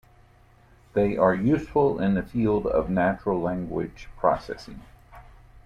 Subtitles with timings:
[0.93, 4.81] They are useful in the field of natural language processing.